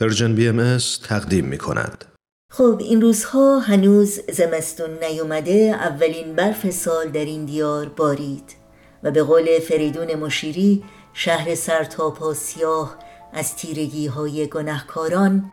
[0.00, 0.78] Persian BM
[1.08, 2.04] تقدیم می کند.
[2.52, 8.54] خب این روزها هنوز زمستون نیومده اولین برف سال در این دیار بارید
[9.02, 10.84] و به قول فریدون مشیری
[11.14, 12.96] شهر سرتاپا سیاه
[13.32, 15.50] از تیرگی های گنهکاران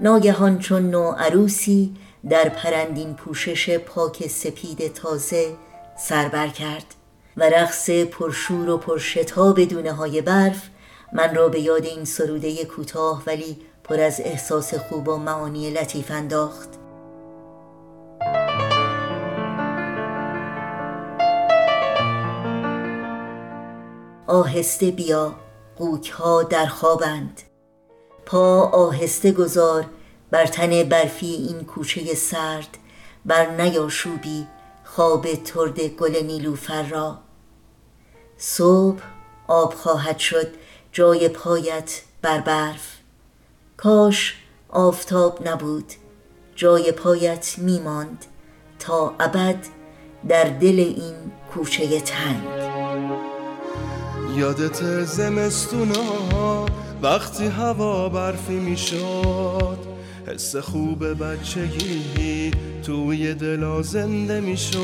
[0.00, 1.94] ناگهان چون نو عروسی
[2.30, 5.56] در پرندین پوشش پاک سپید تازه
[5.98, 6.94] سربر کرد
[7.36, 10.68] و رقص پرشور و پرشتاب دونه های برف
[11.14, 16.10] من را به یاد این سروده کوتاه ولی پر از احساس خوب و معانی لطیف
[16.10, 16.68] انداخت.
[24.26, 25.34] آهسته بیا
[25.76, 27.42] قوک ها در خوابند.
[28.26, 29.86] پا آهسته گذار
[30.30, 32.78] بر تن برفی این کوچه سرد.
[33.26, 34.46] بر نیاشوبی
[34.84, 37.18] خواب ترد گل نیلوفر را.
[38.36, 39.02] صبح
[39.48, 40.48] آب خواهد شد
[40.94, 42.96] جای پایت بر برف.
[43.76, 44.36] کاش
[44.68, 45.92] آفتاب نبود
[46.56, 48.24] جای پایت میماند
[48.78, 49.66] تا ابد
[50.28, 51.14] در دل این
[51.54, 52.42] کوچه تنگ.
[54.36, 56.66] یادت زمستونا
[57.02, 59.78] وقتی هوا برفی می‌شد
[60.26, 62.50] حس خوب بچگی
[62.86, 64.82] توی دلا زنده می‌شد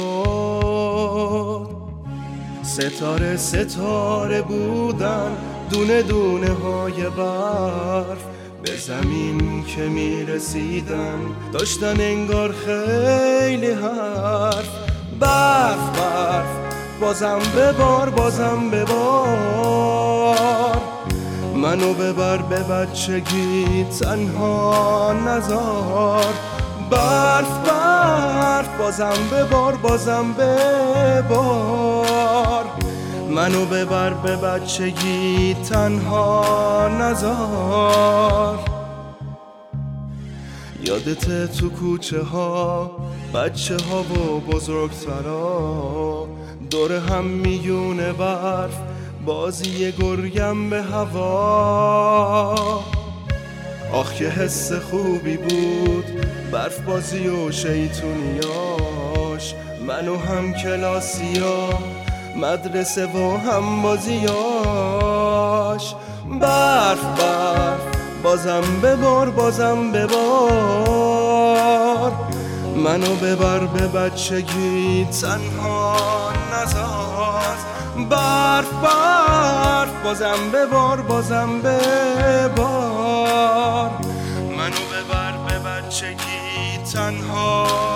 [2.63, 8.25] ستاره ستاره بودن دونه دونه های برف
[8.63, 11.19] به زمین که می رسیدن
[11.53, 14.69] داشتن انگار خیلی حرف.
[15.21, 16.47] برف برف.
[17.01, 20.37] بازم ببار بازم ببار.
[21.55, 26.35] منو ببر به بچگی تنها نزار.
[26.91, 28.69] برف برف.
[28.79, 32.18] بازم ببار بازم ببار.
[33.39, 38.59] منو ببر به بچگی تنها نزار
[40.85, 42.91] یادت تو کوچه ها
[43.35, 46.29] بچه ها و بزرگترا.
[46.71, 48.79] دور هم میونه برف
[49.27, 52.55] بازی گرگم به هوا.
[53.93, 56.05] آخ که حس خوبی بود
[56.53, 59.55] برف بازی و شیطونیاش.
[59.87, 61.69] منو هم کلاسیا.
[62.39, 64.35] مدرسه و هم بازیاش.
[66.41, 67.81] برف برف
[68.23, 71.29] بازم ببار بازم ببار.
[72.77, 75.97] منو ببر به بچگی تنها
[76.53, 77.57] نزار
[78.11, 82.59] برف برف بازم ببار بازم ببار.
[84.59, 87.88] منو ببر به بچگی تنها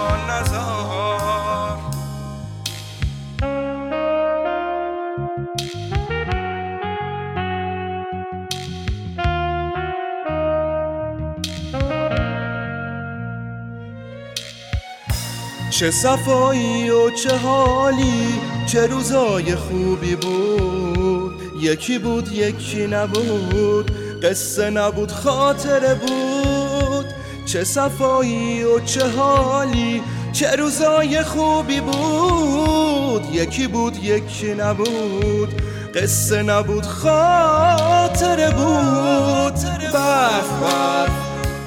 [15.83, 21.33] چه صفایی و چه حالی چه روزای خوبی بود.
[21.61, 23.91] یکی بود یکی نبود
[24.23, 27.07] قصه نبود خاطره بود.
[27.47, 33.23] چه صفایی و چه حالی چه روزای خوبی بود.
[33.33, 35.63] یکی بود یکی نبود
[35.95, 39.55] قصه نبود خاطره بود.
[39.93, 41.11] برف برف.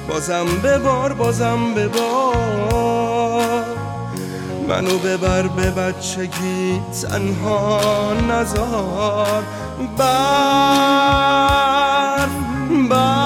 [0.08, 3.55] بازم ببار بازم ببار
[4.68, 9.42] منو ببر به بچگی تنها نزار.
[9.98, 11.16] برف
[12.90, 13.25] برف